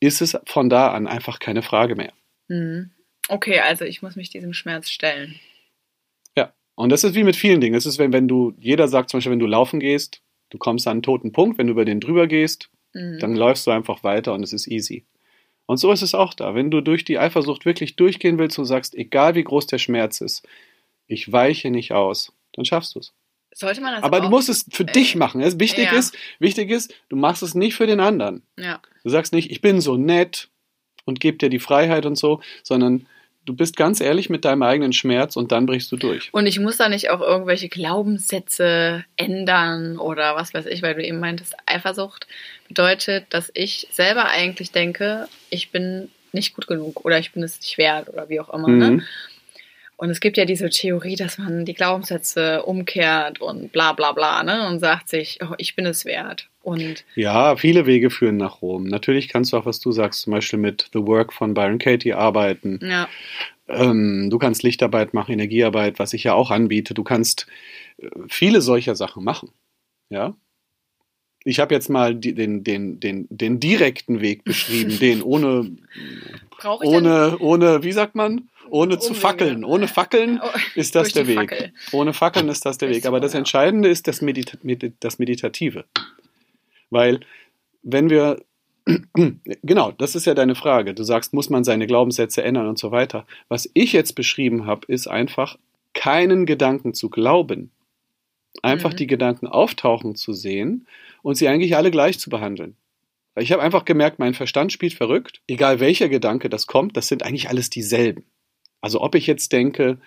ist 0.00 0.20
es 0.22 0.38
von 0.46 0.68
da 0.68 0.92
an 0.92 1.06
einfach 1.06 1.38
keine 1.38 1.62
Frage 1.62 1.96
mehr. 1.96 2.12
Mhm. 2.48 2.90
Okay, 3.28 3.60
also 3.60 3.84
ich 3.84 4.02
muss 4.02 4.16
mich 4.16 4.30
diesem 4.30 4.52
Schmerz 4.52 4.90
stellen. 4.90 5.38
Ja, 6.36 6.52
und 6.74 6.90
das 6.90 7.04
ist 7.04 7.14
wie 7.14 7.22
mit 7.22 7.36
vielen 7.36 7.60
Dingen. 7.60 7.76
Es 7.76 7.86
ist, 7.86 7.98
wenn, 7.98 8.12
wenn 8.12 8.26
du, 8.26 8.54
jeder 8.58 8.88
sagt 8.88 9.10
zum 9.10 9.18
Beispiel, 9.18 9.32
wenn 9.32 9.38
du 9.38 9.46
laufen 9.46 9.78
gehst, 9.78 10.22
du 10.50 10.58
kommst 10.58 10.86
an 10.86 10.92
einen 10.92 11.02
toten 11.02 11.32
Punkt, 11.32 11.58
wenn 11.58 11.68
du 11.68 11.72
über 11.72 11.84
den 11.84 12.00
drüber 12.00 12.26
gehst, 12.26 12.70
Mhm. 12.92 13.18
Dann 13.20 13.34
läufst 13.34 13.66
du 13.66 13.70
einfach 13.70 14.04
weiter 14.04 14.34
und 14.34 14.42
es 14.42 14.52
ist 14.52 14.66
easy. 14.66 15.04
Und 15.66 15.76
so 15.76 15.92
ist 15.92 16.02
es 16.02 16.14
auch 16.14 16.34
da. 16.34 16.54
Wenn 16.54 16.70
du 16.70 16.80
durch 16.80 17.04
die 17.04 17.18
Eifersucht 17.18 17.64
wirklich 17.64 17.96
durchgehen 17.96 18.38
willst 18.38 18.58
und 18.58 18.64
sagst, 18.64 18.94
egal 18.94 19.36
wie 19.36 19.44
groß 19.44 19.66
der 19.68 19.78
Schmerz 19.78 20.20
ist, 20.20 20.46
ich 21.06 21.30
weiche 21.30 21.70
nicht 21.70 21.92
aus, 21.92 22.32
dann 22.52 22.64
schaffst 22.64 22.94
du 22.94 23.00
es. 23.00 23.12
Sollte 23.52 23.80
man 23.80 23.94
das 23.94 24.04
Aber 24.04 24.20
du 24.20 24.28
musst 24.28 24.48
es 24.48 24.66
für 24.70 24.84
äh, 24.84 24.92
dich 24.92 25.16
machen. 25.16 25.40
Es 25.40 25.58
wichtig, 25.58 25.86
ja. 25.86 25.98
ist, 25.98 26.16
wichtig 26.38 26.70
ist, 26.70 26.94
du 27.08 27.16
machst 27.16 27.42
es 27.42 27.54
nicht 27.54 27.74
für 27.74 27.86
den 27.86 28.00
anderen. 28.00 28.42
Ja. 28.58 28.80
Du 29.02 29.10
sagst 29.10 29.32
nicht, 29.32 29.50
ich 29.50 29.60
bin 29.60 29.80
so 29.80 29.96
nett 29.96 30.48
und 31.04 31.20
gebe 31.20 31.38
dir 31.38 31.50
die 31.50 31.58
Freiheit 31.58 32.06
und 32.06 32.16
so, 32.16 32.40
sondern 32.62 33.06
du 33.44 33.54
bist 33.54 33.76
ganz 33.76 34.00
ehrlich 34.00 34.30
mit 34.30 34.44
deinem 34.44 34.62
eigenen 34.62 34.92
Schmerz 34.92 35.36
und 35.36 35.52
dann 35.52 35.66
brichst 35.66 35.90
du 35.92 35.96
durch. 35.96 36.28
Und 36.32 36.46
ich 36.46 36.58
muss 36.58 36.76
da 36.76 36.88
nicht 36.88 37.10
auch 37.10 37.20
irgendwelche 37.20 37.68
Glaubenssätze 37.68 39.04
ändern 39.16 39.98
oder 39.98 40.36
was 40.36 40.54
weiß 40.54 40.66
ich, 40.66 40.82
weil 40.82 40.94
du 40.94 41.04
eben 41.04 41.20
meintest, 41.20 41.56
Eifersucht 41.66 42.26
bedeutet, 42.68 43.26
dass 43.30 43.50
ich 43.54 43.88
selber 43.90 44.26
eigentlich 44.26 44.72
denke, 44.72 45.28
ich 45.48 45.70
bin 45.70 46.10
nicht 46.32 46.54
gut 46.54 46.66
genug 46.66 47.04
oder 47.04 47.18
ich 47.18 47.32
bin 47.32 47.42
es 47.42 47.60
nicht 47.60 47.78
wert 47.78 48.08
oder 48.08 48.28
wie 48.28 48.40
auch 48.40 48.52
immer. 48.52 48.68
Ne? 48.68 48.90
Mhm. 48.90 48.96
Ne? 48.96 49.02
Und 49.96 50.08
es 50.08 50.20
gibt 50.20 50.38
ja 50.38 50.46
diese 50.46 50.70
Theorie, 50.70 51.16
dass 51.16 51.36
man 51.36 51.66
die 51.66 51.74
Glaubenssätze 51.74 52.62
umkehrt 52.62 53.40
und 53.40 53.70
bla 53.70 53.92
bla 53.92 54.12
bla, 54.12 54.42
ne? 54.42 54.66
Und 54.66 54.78
sagt 54.80 55.10
sich, 55.10 55.40
oh, 55.42 55.54
ich 55.58 55.76
bin 55.76 55.84
es 55.84 56.06
wert. 56.06 56.48
Und 56.62 57.04
ja, 57.14 57.56
viele 57.56 57.86
Wege 57.86 58.10
führen 58.10 58.36
nach 58.36 58.60
Rom. 58.60 58.84
Natürlich 58.84 59.28
kannst 59.28 59.52
du 59.52 59.56
auch, 59.56 59.66
was 59.66 59.80
du 59.80 59.92
sagst, 59.92 60.20
zum 60.22 60.32
Beispiel 60.32 60.58
mit 60.58 60.90
The 60.92 61.00
Work 61.06 61.32
von 61.32 61.54
Byron 61.54 61.78
Katie 61.78 62.12
arbeiten. 62.12 62.78
Ja. 62.82 63.08
Ähm, 63.68 64.28
du 64.30 64.38
kannst 64.38 64.62
Lichtarbeit 64.62 65.14
machen, 65.14 65.32
Energiearbeit, 65.32 65.98
was 65.98 66.12
ich 66.12 66.24
ja 66.24 66.34
auch 66.34 66.50
anbiete. 66.50 66.92
Du 66.92 67.02
kannst 67.04 67.46
äh, 67.98 68.08
viele 68.28 68.60
solcher 68.60 68.94
Sachen 68.94 69.24
machen. 69.24 69.50
Ja. 70.10 70.34
ich 71.44 71.60
habe 71.60 71.72
jetzt 71.74 71.88
mal 71.88 72.14
die, 72.14 72.34
den, 72.34 72.64
den, 72.64 72.98
den, 73.00 73.26
den 73.30 73.60
direkten 73.60 74.20
Weg 74.20 74.44
beschrieben, 74.44 74.98
den 74.98 75.22
ohne, 75.22 75.70
ohne, 76.82 77.38
ohne, 77.38 77.82
wie 77.84 77.92
sagt 77.92 78.14
man? 78.14 78.48
Ohne 78.68 78.98
zu 78.98 79.08
Umwege. 79.08 79.20
fackeln. 79.20 79.64
Ohne 79.64 79.88
Fackeln 79.88 80.40
ist 80.74 80.94
das 80.94 81.12
der 81.12 81.26
Weg. 81.26 81.36
Fackel. 81.36 81.72
Ohne 81.92 82.12
Fackeln 82.12 82.48
ist 82.48 82.64
das 82.66 82.78
der 82.78 82.90
Weg. 82.90 83.06
Aber 83.06 83.18
das. 83.20 83.34
Entscheidende 83.34 83.88
ist 83.88 84.06
das, 84.06 84.20
Medita 84.20 84.58
Medi- 84.62 84.92
das 85.00 85.18
Meditative. 85.18 85.84
Weil, 86.90 87.20
wenn 87.82 88.10
wir, 88.10 88.42
genau, 89.62 89.92
das 89.92 90.14
ist 90.14 90.26
ja 90.26 90.34
deine 90.34 90.54
Frage. 90.54 90.94
Du 90.94 91.02
sagst, 91.04 91.32
muss 91.32 91.50
man 91.50 91.64
seine 91.64 91.86
Glaubenssätze 91.86 92.42
ändern 92.42 92.68
und 92.68 92.78
so 92.78 92.90
weiter. 92.90 93.26
Was 93.48 93.70
ich 93.74 93.92
jetzt 93.92 94.14
beschrieben 94.14 94.66
habe, 94.66 94.86
ist 94.86 95.06
einfach, 95.06 95.56
keinen 95.92 96.46
Gedanken 96.46 96.94
zu 96.94 97.10
glauben. 97.10 97.70
Einfach 98.62 98.92
Mhm. 98.92 98.96
die 98.96 99.06
Gedanken 99.06 99.46
auftauchen 99.46 100.14
zu 100.16 100.32
sehen 100.32 100.86
und 101.22 101.36
sie 101.36 101.48
eigentlich 101.48 101.76
alle 101.76 101.90
gleich 101.90 102.18
zu 102.18 102.30
behandeln. 102.30 102.76
Ich 103.36 103.52
habe 103.52 103.62
einfach 103.62 103.84
gemerkt, 103.84 104.18
mein 104.18 104.34
Verstand 104.34 104.72
spielt 104.72 104.92
verrückt. 104.94 105.40
Egal 105.46 105.78
welcher 105.80 106.08
Gedanke 106.08 106.50
das 106.50 106.66
kommt, 106.66 106.96
das 106.96 107.06
sind 107.08 107.22
eigentlich 107.22 107.48
alles 107.48 107.70
dieselben. 107.70 108.24
Also 108.80 109.00
ob 109.00 109.14
ich 109.14 109.26
jetzt 109.26 109.52
denke, 109.52 109.98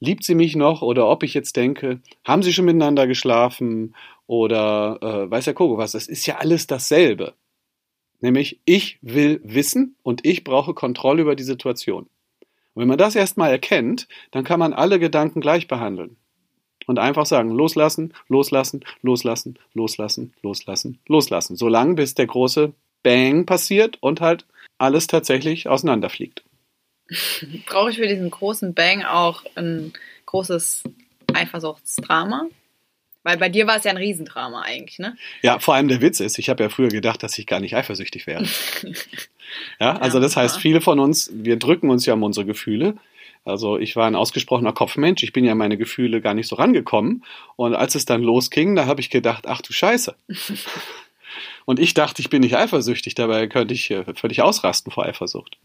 liebt 0.00 0.24
sie 0.24 0.34
mich 0.34 0.56
noch 0.56 0.82
oder 0.82 1.06
ob 1.08 1.22
ich 1.22 1.34
jetzt 1.34 1.56
denke, 1.56 2.00
haben 2.24 2.42
sie 2.42 2.52
schon 2.52 2.64
miteinander 2.64 3.06
geschlafen 3.06 3.94
oder 4.32 4.98
äh, 5.02 5.30
weiß 5.30 5.44
der 5.44 5.52
Kogo 5.52 5.76
was, 5.76 5.92
das 5.92 6.06
ist 6.06 6.24
ja 6.24 6.38
alles 6.38 6.66
dasselbe. 6.66 7.34
Nämlich, 8.20 8.60
ich 8.64 8.98
will 9.02 9.42
wissen 9.44 9.94
und 10.02 10.24
ich 10.24 10.42
brauche 10.42 10.72
Kontrolle 10.72 11.20
über 11.20 11.36
die 11.36 11.42
Situation. 11.42 12.04
Und 12.72 12.80
wenn 12.80 12.88
man 12.88 12.96
das 12.96 13.14
erstmal 13.14 13.50
erkennt, 13.50 14.08
dann 14.30 14.42
kann 14.42 14.58
man 14.58 14.72
alle 14.72 14.98
Gedanken 14.98 15.42
gleich 15.42 15.68
behandeln. 15.68 16.16
Und 16.86 16.98
einfach 16.98 17.26
sagen, 17.26 17.50
loslassen, 17.50 18.14
loslassen, 18.26 18.86
loslassen, 19.02 19.58
loslassen, 19.74 20.32
loslassen, 20.40 20.98
loslassen. 21.06 21.56
Solange 21.56 21.94
bis 21.96 22.14
der 22.14 22.26
große 22.26 22.72
Bang 23.02 23.44
passiert 23.44 23.98
und 24.00 24.22
halt 24.22 24.46
alles 24.78 25.08
tatsächlich 25.08 25.68
auseinanderfliegt. 25.68 26.42
Brauche 27.66 27.90
ich 27.90 27.96
für 27.96 28.08
diesen 28.08 28.30
großen 28.30 28.72
Bang 28.72 29.02
auch 29.02 29.44
ein 29.56 29.92
großes 30.24 30.84
Eifersuchtsdrama? 31.34 32.48
Weil 33.22 33.36
bei 33.36 33.48
dir 33.48 33.66
war 33.66 33.76
es 33.76 33.84
ja 33.84 33.90
ein 33.90 33.96
Riesendrama 33.96 34.62
eigentlich, 34.62 34.98
ne? 34.98 35.16
Ja, 35.42 35.58
vor 35.58 35.74
allem 35.74 35.88
der 35.88 36.00
Witz 36.00 36.20
ist, 36.20 36.38
ich 36.38 36.48
habe 36.48 36.62
ja 36.62 36.68
früher 36.68 36.88
gedacht, 36.88 37.22
dass 37.22 37.38
ich 37.38 37.46
gar 37.46 37.60
nicht 37.60 37.76
eifersüchtig 37.76 38.26
wäre. 38.26 38.44
Ja, 39.80 39.98
also 39.98 40.18
das 40.18 40.34
heißt, 40.34 40.56
viele 40.56 40.80
von 40.80 40.98
uns, 40.98 41.30
wir 41.34 41.56
drücken 41.56 41.90
uns 41.90 42.06
ja 42.06 42.14
um 42.14 42.22
unsere 42.22 42.46
Gefühle. 42.46 42.94
Also 43.44 43.76
ich 43.78 43.96
war 43.96 44.06
ein 44.06 44.14
ausgesprochener 44.14 44.72
Kopfmensch, 44.72 45.22
ich 45.22 45.32
bin 45.32 45.44
ja 45.44 45.52
an 45.52 45.58
meine 45.58 45.76
Gefühle 45.76 46.20
gar 46.20 46.34
nicht 46.34 46.48
so 46.48 46.56
rangekommen. 46.56 47.24
Und 47.56 47.74
als 47.74 47.94
es 47.94 48.04
dann 48.04 48.22
losging, 48.22 48.76
da 48.76 48.86
habe 48.86 49.00
ich 49.00 49.10
gedacht, 49.10 49.46
ach 49.46 49.60
du 49.60 49.72
Scheiße. 49.72 50.14
Und 51.64 51.78
ich 51.78 51.94
dachte, 51.94 52.20
ich 52.20 52.30
bin 52.30 52.40
nicht 52.40 52.56
eifersüchtig, 52.56 53.14
dabei 53.14 53.46
könnte 53.46 53.74
ich 53.74 53.90
äh, 53.90 54.04
völlig 54.14 54.42
ausrasten 54.42 54.92
vor 54.92 55.06
Eifersucht. 55.06 55.58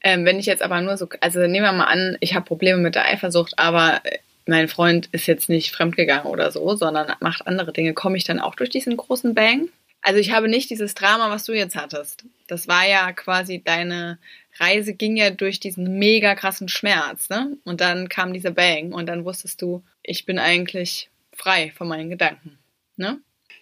Ähm, 0.00 0.24
wenn 0.24 0.38
ich 0.38 0.46
jetzt 0.46 0.62
aber 0.62 0.80
nur 0.80 0.96
so, 0.96 1.08
also 1.20 1.40
nehmen 1.40 1.64
wir 1.64 1.72
mal 1.72 1.84
an, 1.84 2.16
ich 2.20 2.34
habe 2.34 2.44
Probleme 2.44 2.78
mit 2.78 2.94
der 2.94 3.06
Eifersucht, 3.06 3.58
aber 3.58 4.00
mein 4.48 4.68
Freund 4.68 5.08
ist 5.12 5.26
jetzt 5.26 5.48
nicht 5.48 5.70
fremdgegangen 5.72 6.26
oder 6.26 6.50
so, 6.50 6.74
sondern 6.74 7.12
macht 7.20 7.46
andere 7.46 7.72
Dinge, 7.72 7.94
komme 7.94 8.16
ich 8.16 8.24
dann 8.24 8.40
auch 8.40 8.54
durch 8.54 8.70
diesen 8.70 8.96
großen 8.96 9.34
Bang? 9.34 9.68
Also 10.00 10.20
ich 10.20 10.32
habe 10.32 10.48
nicht 10.48 10.70
dieses 10.70 10.94
Drama, 10.94 11.30
was 11.30 11.44
du 11.44 11.52
jetzt 11.52 11.76
hattest. 11.76 12.24
Das 12.46 12.68
war 12.68 12.86
ja 12.86 13.12
quasi 13.12 13.62
deine 13.62 14.18
Reise 14.58 14.94
ging 14.94 15.16
ja 15.16 15.30
durch 15.30 15.60
diesen 15.60 15.98
mega 15.98 16.34
krassen 16.34 16.68
Schmerz, 16.68 17.28
ne? 17.28 17.56
Und 17.64 17.80
dann 17.80 18.08
kam 18.08 18.32
dieser 18.32 18.50
Bang 18.50 18.92
und 18.92 19.06
dann 19.06 19.24
wusstest 19.24 19.62
du, 19.62 19.82
ich 20.02 20.24
bin 20.24 20.38
eigentlich 20.38 21.10
frei 21.32 21.72
von 21.76 21.86
meinen 21.88 22.10
Gedanken, 22.10 22.58
ne? 22.96 23.20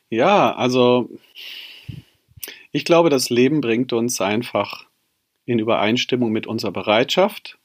Ja, 0.08 0.54
also 0.54 1.10
ich 2.70 2.84
glaube, 2.84 3.10
das 3.10 3.28
Leben 3.28 3.60
bringt 3.60 3.92
uns 3.92 4.20
einfach 4.20 4.86
in 5.44 5.58
Übereinstimmung 5.58 6.30
mit 6.30 6.46
unserer 6.46 6.72
Bereitschaft, 6.72 7.55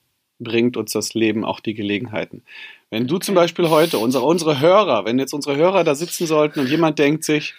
bringt 0.43 0.77
uns 0.77 0.91
das 0.91 1.13
Leben 1.13 1.45
auch 1.45 1.59
die 1.59 1.73
Gelegenheiten. 1.73 2.43
Wenn 2.89 3.07
du 3.07 3.17
zum 3.17 3.35
Beispiel 3.35 3.69
heute, 3.69 3.99
unsere, 3.99 4.25
unsere 4.25 4.59
Hörer, 4.59 5.05
wenn 5.05 5.19
jetzt 5.19 5.33
unsere 5.33 5.55
Hörer 5.55 5.83
da 5.83 5.95
sitzen 5.95 6.27
sollten 6.27 6.59
und 6.59 6.69
jemand 6.69 6.99
denkt 6.99 7.23
sich, 7.23 7.53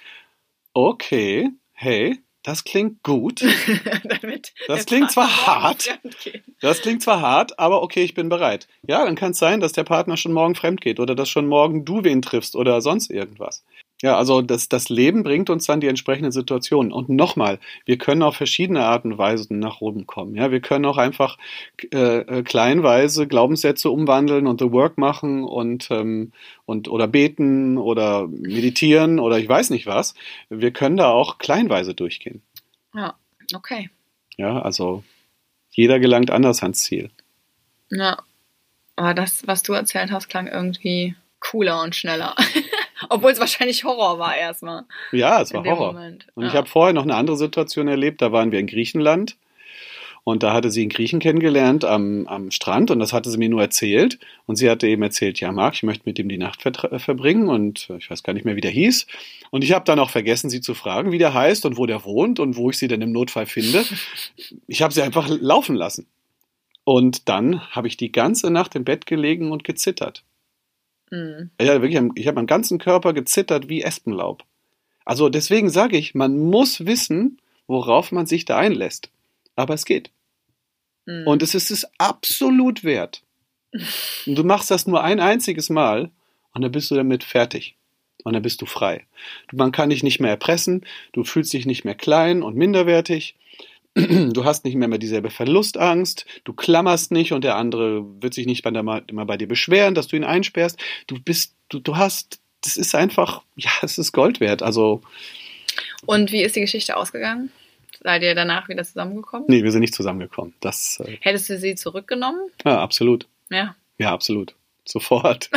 okay, 0.74 1.50
hey, 1.72 2.18
das 2.42 2.64
klingt 2.64 3.02
gut, 3.02 3.40
Damit 4.04 4.52
Das 4.66 4.86
klingt 4.86 5.12
zwar 5.12 5.46
hart. 5.46 5.98
das 6.60 6.80
klingt 6.80 7.02
zwar 7.02 7.20
hart, 7.20 7.58
aber 7.58 7.82
okay, 7.82 8.02
ich 8.02 8.14
bin 8.14 8.28
bereit. 8.28 8.66
Ja, 8.86 9.04
dann 9.04 9.14
kann 9.14 9.30
es 9.30 9.38
sein, 9.38 9.60
dass 9.60 9.72
der 9.72 9.84
Partner 9.84 10.16
schon 10.16 10.32
morgen 10.32 10.56
fremd 10.56 10.80
geht 10.80 10.98
oder 10.98 11.14
dass 11.14 11.28
schon 11.28 11.46
morgen 11.46 11.84
du 11.84 12.02
wen 12.02 12.20
triffst 12.20 12.56
oder 12.56 12.80
sonst 12.80 13.10
irgendwas. 13.10 13.64
Ja, 14.02 14.16
also 14.16 14.42
das, 14.42 14.68
das 14.68 14.88
Leben 14.88 15.22
bringt 15.22 15.48
uns 15.48 15.66
dann 15.66 15.80
die 15.80 15.86
entsprechenden 15.86 16.32
Situationen. 16.32 16.92
Und 16.92 17.08
nochmal, 17.08 17.60
wir 17.84 17.98
können 17.98 18.24
auf 18.24 18.34
verschiedene 18.34 18.84
Arten 18.84 19.12
und 19.12 19.18
Weisen 19.18 19.60
nach 19.60 19.80
oben 19.80 20.06
kommen. 20.06 20.34
Ja, 20.34 20.50
wir 20.50 20.60
können 20.60 20.84
auch 20.86 20.98
einfach 20.98 21.38
äh, 21.92 22.18
äh, 22.18 22.42
kleinweise 22.42 23.28
Glaubenssätze 23.28 23.90
umwandeln 23.90 24.48
und 24.48 24.58
the 24.58 24.72
work 24.72 24.98
machen 24.98 25.44
und, 25.44 25.88
ähm, 25.92 26.32
und 26.66 26.88
oder 26.88 27.06
beten 27.06 27.78
oder 27.78 28.26
meditieren 28.26 29.20
oder 29.20 29.38
ich 29.38 29.48
weiß 29.48 29.70
nicht 29.70 29.86
was. 29.86 30.14
Wir 30.48 30.72
können 30.72 30.96
da 30.96 31.08
auch 31.10 31.38
kleinweise 31.38 31.94
durchgehen. 31.94 32.42
Ja, 32.94 33.14
okay. 33.54 33.88
Ja, 34.36 34.60
also 34.60 35.04
jeder 35.70 36.00
gelangt 36.00 36.32
anders 36.32 36.64
ans 36.64 36.82
Ziel. 36.82 37.10
Ja. 37.88 38.18
Aber 38.96 39.14
das, 39.14 39.46
was 39.46 39.62
du 39.62 39.74
erzählt 39.74 40.10
hast, 40.10 40.28
klang 40.28 40.48
irgendwie 40.48 41.14
cooler 41.38 41.82
und 41.82 41.94
schneller. 41.94 42.34
Obwohl 43.08 43.32
es 43.32 43.40
wahrscheinlich 43.40 43.84
Horror 43.84 44.18
war 44.18 44.36
erstmal. 44.36 44.84
Ja, 45.12 45.40
es 45.40 45.52
war 45.52 45.64
Horror. 45.64 45.92
Moment. 45.92 46.26
Und 46.34 46.44
ja. 46.44 46.48
ich 46.50 46.54
habe 46.54 46.68
vorher 46.68 46.92
noch 46.92 47.02
eine 47.02 47.14
andere 47.14 47.36
Situation 47.36 47.88
erlebt. 47.88 48.22
Da 48.22 48.32
waren 48.32 48.52
wir 48.52 48.58
in 48.58 48.66
Griechenland 48.66 49.36
und 50.24 50.44
da 50.44 50.52
hatte 50.52 50.70
sie 50.70 50.82
einen 50.82 50.90
Griechen 50.90 51.18
kennengelernt 51.18 51.84
am, 51.84 52.26
am 52.28 52.52
Strand 52.52 52.92
und 52.92 53.00
das 53.00 53.12
hatte 53.12 53.28
sie 53.28 53.38
mir 53.38 53.48
nur 53.48 53.60
erzählt. 53.60 54.20
Und 54.46 54.54
sie 54.54 54.70
hatte 54.70 54.86
eben 54.86 55.02
erzählt, 55.02 55.40
ja, 55.40 55.50
Marc, 55.50 55.74
ich 55.74 55.82
möchte 55.82 56.04
mit 56.06 56.18
ihm 56.18 56.28
die 56.28 56.38
Nacht 56.38 56.60
vertra- 56.60 56.92
äh, 56.92 56.98
verbringen 57.00 57.48
und 57.48 57.88
äh, 57.90 57.96
ich 57.96 58.08
weiß 58.08 58.22
gar 58.22 58.32
nicht 58.32 58.44
mehr, 58.44 58.54
wie 58.54 58.60
der 58.60 58.70
hieß. 58.70 59.06
Und 59.50 59.64
ich 59.64 59.72
habe 59.72 59.84
dann 59.84 59.98
auch 59.98 60.10
vergessen, 60.10 60.48
sie 60.48 60.60
zu 60.60 60.74
fragen, 60.74 61.10
wie 61.10 61.18
der 61.18 61.34
heißt 61.34 61.66
und 61.66 61.76
wo 61.76 61.86
der 61.86 62.04
wohnt 62.04 62.38
und 62.38 62.56
wo 62.56 62.70
ich 62.70 62.78
sie 62.78 62.88
denn 62.88 63.02
im 63.02 63.12
Notfall 63.12 63.46
finde. 63.46 63.84
Ich 64.66 64.80
habe 64.80 64.94
sie 64.94 65.02
einfach 65.02 65.28
laufen 65.28 65.76
lassen. 65.76 66.06
Und 66.84 67.28
dann 67.28 67.60
habe 67.70 67.88
ich 67.88 67.96
die 67.96 68.10
ganze 68.10 68.50
Nacht 68.50 68.74
im 68.74 68.84
Bett 68.84 69.06
gelegen 69.06 69.52
und 69.52 69.64
gezittert. 69.64 70.24
Mhm. 71.12 71.50
Ja, 71.60 71.82
wirklich, 71.82 72.02
ich 72.14 72.26
habe 72.26 72.40
am 72.40 72.46
ganzen 72.46 72.78
Körper 72.78 73.12
gezittert 73.12 73.68
wie 73.68 73.82
Espenlaub. 73.82 74.44
Also 75.04 75.28
deswegen 75.28 75.68
sage 75.68 75.98
ich, 75.98 76.14
man 76.14 76.38
muss 76.38 76.86
wissen, 76.86 77.38
worauf 77.66 78.12
man 78.12 78.26
sich 78.26 78.46
da 78.46 78.56
einlässt. 78.56 79.10
Aber 79.54 79.74
es 79.74 79.84
geht. 79.84 80.10
Mhm. 81.04 81.26
Und 81.26 81.42
es 81.42 81.54
ist 81.54 81.70
es 81.70 81.86
absolut 81.98 82.82
wert. 82.82 83.22
Und 84.26 84.36
du 84.36 84.42
machst 84.42 84.70
das 84.70 84.86
nur 84.86 85.04
ein 85.04 85.20
einziges 85.20 85.70
Mal 85.70 86.10
und 86.54 86.60
dann 86.60 86.72
bist 86.72 86.90
du 86.90 86.94
damit 86.94 87.24
fertig. 87.24 87.76
Und 88.22 88.34
dann 88.34 88.42
bist 88.42 88.60
du 88.60 88.66
frei. 88.66 89.06
Man 89.50 89.72
kann 89.72 89.88
dich 89.88 90.02
nicht 90.02 90.20
mehr 90.20 90.30
erpressen, 90.30 90.84
du 91.12 91.24
fühlst 91.24 91.54
dich 91.54 91.64
nicht 91.64 91.84
mehr 91.84 91.94
klein 91.94 92.42
und 92.42 92.54
minderwertig. 92.54 93.34
Du 94.32 94.44
hast 94.44 94.64
nicht 94.64 94.74
mehr, 94.74 94.88
mehr 94.88 94.98
dieselbe 94.98 95.30
Verlustangst, 95.30 96.24
du 96.44 96.52
klammerst 96.54 97.12
nicht 97.12 97.32
und 97.32 97.44
der 97.44 97.56
andere 97.56 98.04
wird 98.22 98.32
sich 98.34 98.46
nicht 98.46 98.64
immer 98.64 99.26
bei 99.26 99.36
dir 99.36 99.48
beschweren, 99.48 99.94
dass 99.94 100.08
du 100.08 100.16
ihn 100.16 100.24
einsperrst. 100.24 100.78
Du 101.06 101.20
bist, 101.20 101.54
du, 101.68 101.78
du 101.78 101.96
hast, 101.96 102.40
das 102.62 102.76
ist 102.76 102.94
einfach, 102.94 103.42
ja, 103.56 103.70
es 103.82 103.98
ist 103.98 104.12
Gold 104.12 104.40
wert. 104.40 104.62
Also, 104.62 105.02
Und 106.06 106.32
wie 106.32 106.42
ist 106.42 106.56
die 106.56 106.60
Geschichte 106.60 106.96
ausgegangen? 106.96 107.50
Seid 108.02 108.22
ihr 108.22 108.34
danach 108.34 108.68
wieder 108.68 108.82
zusammengekommen? 108.82 109.44
nee, 109.48 109.62
wir 109.62 109.70
sind 109.70 109.80
nicht 109.82 109.94
zusammengekommen. 109.94 110.54
Das, 110.60 111.00
äh, 111.04 111.18
Hättest 111.20 111.50
du 111.50 111.58
sie 111.58 111.74
zurückgenommen? 111.74 112.40
ja, 112.64 112.80
absolut. 112.80 113.28
Ja. 113.50 113.76
Ja, 113.98 114.12
absolut. 114.12 114.54
Sofort. 114.84 115.50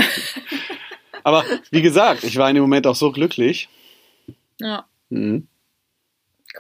Aber 1.24 1.44
wie 1.72 1.82
gesagt, 1.82 2.24
ich 2.24 2.36
war 2.38 2.50
in 2.50 2.56
dem 2.56 2.62
Moment 2.62 2.86
auch 2.86 2.94
so 2.96 3.12
glücklich. 3.12 3.68
Ja. 4.60 4.86
Mhm. 5.10 5.48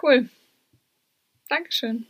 Cool. 0.01 0.29
Dankeschön. 1.49 2.05